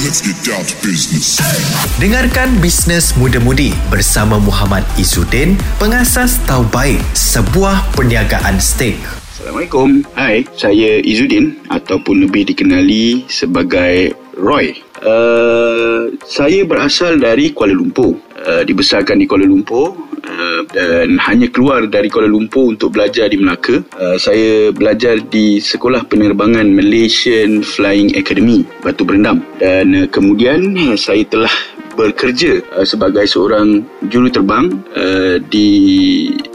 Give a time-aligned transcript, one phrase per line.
[0.00, 1.36] let's get down to business.
[2.00, 8.96] Dengarkan Bisnes Muda-Mudi bersama Muhammad Izzuddin, pengasas Taubaik, sebuah perniagaan steak.
[9.28, 10.00] Assalamualaikum.
[10.16, 14.72] Hai, saya Izzuddin ataupun lebih dikenali sebagai Roy.
[15.04, 18.16] Uh, saya berasal dari Kuala Lumpur.
[18.40, 20.09] Uh, dibesarkan di Kuala Lumpur
[20.70, 23.82] dan hanya keluar dari Kuala Lumpur untuk belajar di Melaka.
[23.94, 29.42] Uh, saya belajar di Sekolah Penerbangan Malaysian Flying Academy, Batu Berendam.
[29.58, 31.52] Dan uh, kemudian uh, saya telah
[31.98, 35.68] bekerja uh, sebagai seorang juruterbang uh, di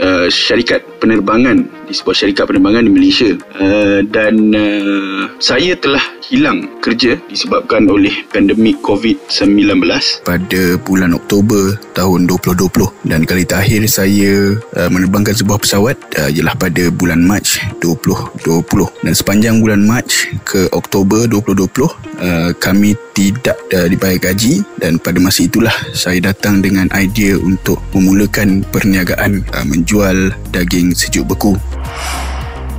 [0.00, 3.30] uh, syarikat penerbangan di sebuah syarikat penerbangan di Malaysia.
[3.56, 9.78] Uh, dan uh, saya telah hilang kerja disebabkan oleh pandemik COVID-19
[10.26, 16.58] pada bulan Oktober tahun 2020 dan kali terakhir saya uh, menerbangkan sebuah pesawat uh, ialah
[16.58, 17.46] pada bulan Mac
[17.78, 20.10] 2020 dan sepanjang bulan Mac
[20.42, 24.60] ke Oktober 2020 uh, kami tidak uh, dibayar gaji.
[24.76, 31.28] Dan pada masa itulah saya datang dengan idea untuk memulakan perniagaan uh, menjual daging sejuk
[31.28, 31.52] beku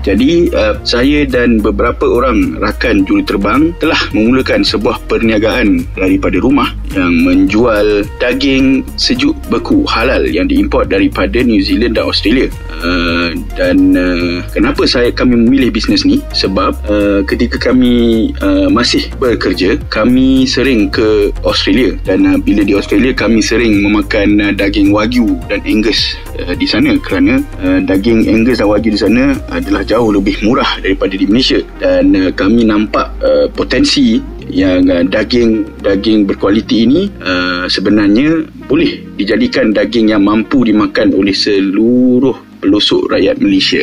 [0.08, 7.12] jadi uh, saya dan beberapa orang rakan juruterbang telah memulakan sebuah perniagaan daripada rumah yang
[7.28, 12.48] menjual daging sejuk beku halal yang diimport daripada New Zealand dan Australia.
[12.80, 16.24] Uh, dan uh, kenapa saya kami memilih bisnes ni?
[16.32, 22.78] Sebab uh, ketika kami uh, masih bekerja, kami sering ke Australia dan uh, bila di
[22.78, 28.30] Australia kami sering memakan uh, daging wagyu dan Angus uh, di sana kerana uh, daging
[28.30, 32.30] Angus dan wagyu di sana adalah jauh jauh lebih murah daripada di Malaysia dan uh,
[32.30, 40.14] kami nampak uh, potensi yang uh, daging daging berkualiti ini uh, sebenarnya boleh dijadikan daging
[40.14, 43.82] yang mampu dimakan oleh seluruh pelosok rakyat Malaysia.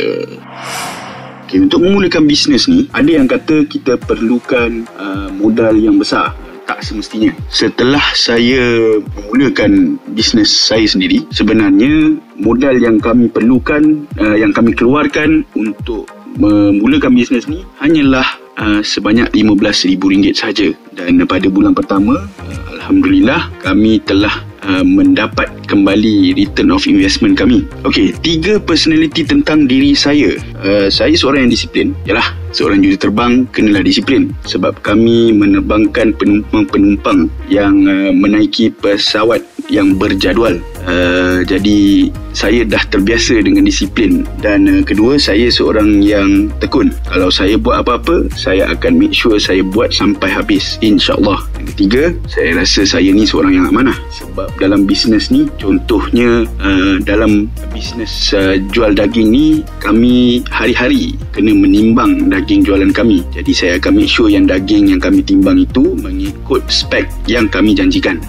[1.44, 6.30] Okay, untuk memulakan bisnes ni ada yang kata kita perlukan uh, modal yang besar
[6.64, 7.30] tak semestinya.
[7.52, 15.44] Setelah saya memulakan bisnes saya sendiri, sebenarnya modal yang kami perlukan, uh, yang kami keluarkan
[15.54, 18.26] untuk memulakan bisnes ni hanyalah
[18.58, 20.68] uh, sebanyak RM15,000 saja.
[20.94, 27.64] Dan pada bulan pertama, uh, Alhamdulillah kami telah uh, mendapat kembali return of investment kami.
[27.88, 30.36] Okey, tiga personality tentang diri saya.
[30.60, 31.86] Uh, saya seorang yang disiplin.
[32.04, 39.42] Yalah, seorang juruterbang kenalah disiplin sebab kami menerbangkan penumpang-penumpang yang uh, menaiki pesawat
[39.72, 40.60] yang berjadual.
[40.84, 46.92] Uh, jadi saya dah terbiasa dengan disiplin dan uh, kedua saya seorang yang tekun.
[47.08, 51.40] Kalau saya buat apa-apa, saya akan make sure saya buat sampai habis insya-Allah.
[51.64, 57.48] Ketiga, saya rasa saya ni seorang yang amanah sebab dalam bisnes ni contohnya uh, dalam
[57.72, 59.46] bisnes uh, jual daging ni
[59.80, 63.24] kami hari-hari kena menimbang daging jualan kami.
[63.32, 67.74] Jadi saya akan make sure yang daging yang kami timbang itu mengikut spek yang kami
[67.74, 68.20] janjikan.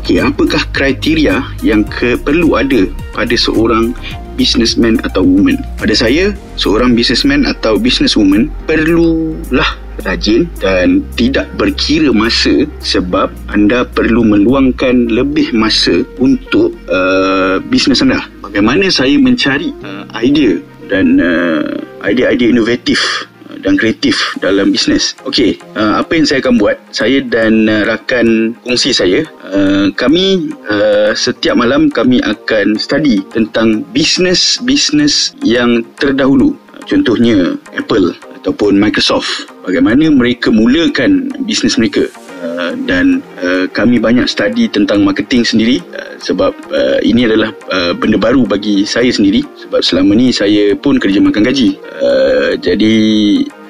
[0.00, 3.92] Okey, apakah kriteria yang ke, perlu ada pada seorang
[4.40, 5.60] businessman atau woman?
[5.76, 14.24] Pada saya, seorang businessman atau businesswoman perlulah rajin dan tidak berkira masa sebab anda perlu
[14.24, 18.24] meluangkan lebih masa untuk uh, bisnes anda.
[18.40, 20.56] Bagaimana saya mencari uh, idea
[20.88, 23.29] dan uh, idea-idea inovatif
[23.60, 25.14] dan kreatif dalam bisnes.
[25.28, 26.76] Okey, uh, apa yang saya akan buat?
[26.90, 29.22] Saya dan uh, rakan kongsi saya,
[29.52, 36.56] uh, kami uh, setiap malam kami akan study tentang bisnes-bisnes yang terdahulu.
[36.88, 39.46] Contohnya Apple ataupun Microsoft.
[39.62, 42.08] Bagaimana mereka mulakan bisnes mereka.
[42.40, 45.76] Uh, dan uh, kami banyak study tentang marketing sendiri.
[45.92, 49.44] Uh, sebab uh, ini adalah uh, benda baru bagi saya sendiri.
[49.60, 51.76] Sebab selama ni saya pun kerja makan gaji.
[52.00, 52.96] Uh, jadi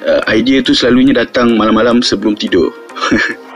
[0.07, 2.71] uh, idea tu selalunya datang malam-malam sebelum tidur.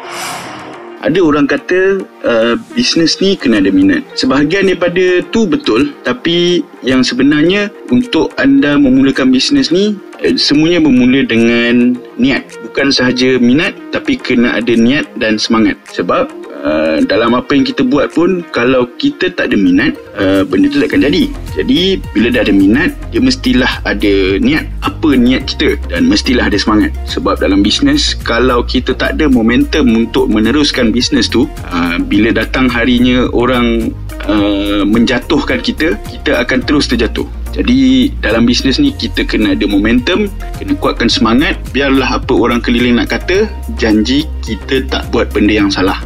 [1.06, 4.02] Ada orang kata uh, bisnes ni kena ada minat.
[4.18, 5.94] Sebahagian daripada tu betul.
[6.02, 9.94] Tapi yang sebenarnya untuk anda memulakan bisnes ni
[10.34, 12.42] semuanya bermula dengan niat.
[12.66, 15.78] Bukan sahaja minat tapi kena ada niat dan semangat.
[15.94, 20.68] Sebab uh, dalam apa yang kita buat pun kalau kita tak ada minat uh, benda
[20.74, 21.24] tu tak akan jadi.
[21.56, 21.80] Jadi
[22.12, 24.66] bila dah ada minat dia mestilah ada niat.
[24.82, 26.92] Apa niat kita dan mestilah ada semangat.
[27.06, 32.66] Sebab dalam bisnes kalau kita tak ada momentum untuk meneruskan bisnes tu uh, bila datang
[32.68, 33.94] harinya orang
[34.26, 37.45] uh, menjatuhkan kita kita akan terus terjatuh.
[37.56, 40.28] Jadi dalam bisnes ni kita kena ada momentum,
[40.60, 43.48] kena kuatkan semangat, biarlah apa orang keliling nak kata,
[43.80, 46.04] janji kita tak buat benda yang salah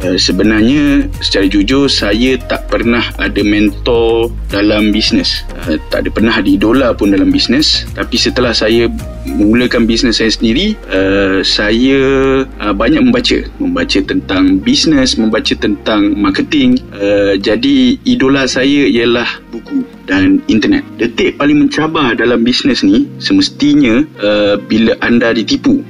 [0.00, 5.44] Uh, sebenarnya secara jujur saya tak pernah ada mentor dalam bisnes.
[5.68, 7.84] Uh, tak ada pernah ada idola pun dalam bisnes.
[7.92, 8.88] Tapi setelah saya
[9.28, 12.00] mulakan bisnes saya sendiri, uh, saya
[12.48, 16.80] uh, banyak membaca, membaca tentang bisnes, membaca tentang marketing.
[16.96, 20.82] Uh, jadi idola saya ialah buku dan internet.
[20.96, 25.84] Detik paling mencabar dalam bisnes ni semestinya uh, bila anda ditipu.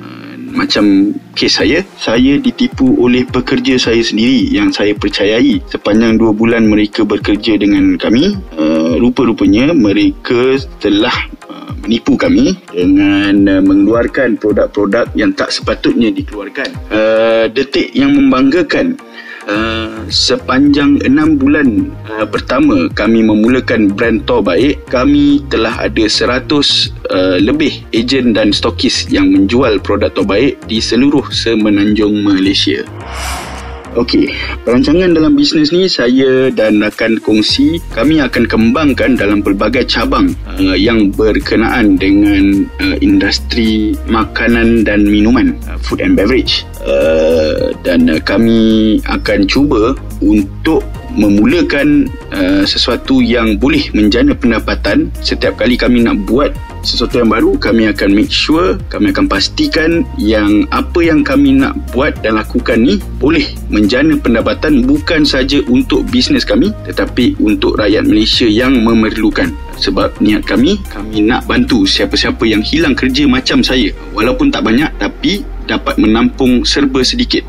[0.50, 5.62] Macam kes saya saya ditipu oleh pekerja saya sendiri yang saya percayai.
[5.70, 11.14] Sepanjang dua bulan mereka bekerja dengan kami uh, rupa-rupanya mereka telah
[11.47, 16.69] uh, menipu kami dengan uh, mengeluarkan produk-produk yang tak sepatutnya dikeluarkan.
[16.91, 18.99] Uh, detik yang membanggakan
[19.50, 26.47] Uh, sepanjang enam bulan uh, pertama kami memulakan brand Tor Baik kami telah ada 100
[27.11, 32.87] uh, lebih ejen dan stokis yang menjual produk Tor Baik di seluruh semenanjung Malaysia
[33.98, 34.31] Okey,
[34.62, 40.78] perancangan dalam bisnes ni saya dan rakan kongsi kami akan kembangkan dalam pelbagai cabang uh,
[40.78, 46.62] yang berkenaan dengan uh, industri makanan dan minuman, uh, food and beverage.
[46.87, 50.87] Uh, dan uh, kami akan cuba untuk
[51.19, 57.61] memulakan uh, sesuatu yang boleh menjana pendapatan setiap kali kami nak buat sesuatu yang baru
[57.61, 62.81] kami akan make sure kami akan pastikan yang apa yang kami nak buat dan lakukan
[62.81, 69.53] ni boleh menjana pendapatan bukan saja untuk bisnes kami tetapi untuk rakyat Malaysia yang memerlukan.
[69.81, 73.93] Sebab niat kami kami nak bantu siapa-siapa yang hilang kerja macam saya.
[74.12, 77.44] Walaupun tak banyak tapi dapat menampung serba sedikit.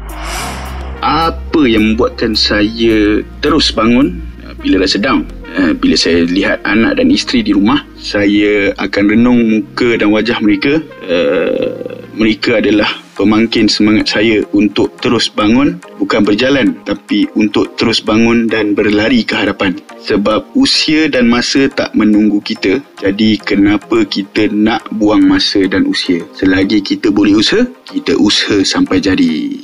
[1.01, 4.21] Apa yang membuatkan saya terus bangun
[4.61, 5.25] bila rasa down
[5.81, 10.81] bila saya lihat anak dan isteri di rumah saya akan renung muka dan wajah mereka.
[11.05, 18.49] Uh, mereka adalah pemangkin semangat saya untuk terus bangun bukan berjalan tapi untuk terus bangun
[18.51, 19.77] dan berlari ke hadapan.
[20.01, 26.25] Sebab usia dan masa tak menunggu kita jadi kenapa kita nak buang masa dan usia?
[26.33, 29.60] Selagi kita boleh usaha kita usaha sampai jadi